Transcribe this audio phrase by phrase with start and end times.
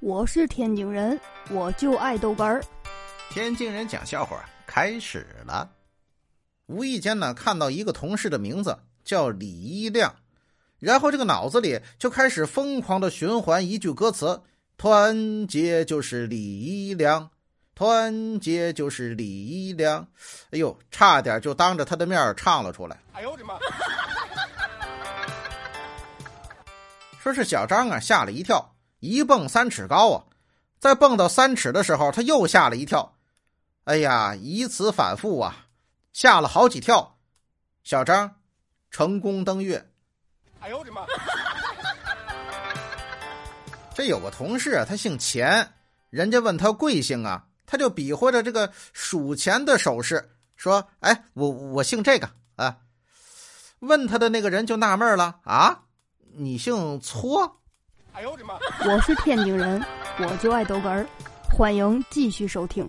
[0.00, 1.18] 我是天津人，
[1.50, 2.62] 我就爱豆干儿。
[3.30, 5.68] 天津人讲笑话开始了。
[6.66, 10.14] 无意间呢，看到一个同事的名字叫李一亮，
[10.78, 14.40] 然后这个脑子里就开始疯狂的循环一句歌词
[14.78, 17.30] ：“团结就是李一亮，
[17.74, 20.06] 团结就是李一亮。”
[20.52, 22.96] 哎呦，差点就当着他的面唱了出来。
[23.14, 23.58] 哎呦我的妈！
[27.20, 28.76] 说是小张啊，吓了一跳。
[29.00, 30.24] 一蹦三尺高啊！
[30.78, 33.16] 在蹦到三尺的时候，他又吓了一跳。
[33.84, 35.66] 哎呀，以此反复啊，
[36.12, 37.18] 吓了好几跳。
[37.82, 38.36] 小张
[38.90, 39.90] 成功登月。
[40.60, 41.06] 哎呦我的妈！
[43.94, 45.74] 这有个同事啊，他姓钱，
[46.10, 52.78] 人家问他贵姓啊，他就比划着这个数钱的手势，说：“哎，我我姓这个啊。”
[53.80, 55.84] 问他的那个人就纳闷了：“啊，
[56.34, 57.60] 你姓搓？”
[58.18, 58.58] 我！
[59.00, 59.84] 是天津人，
[60.18, 61.06] 我就爱逗哏儿，
[61.52, 62.88] 欢迎继续收听。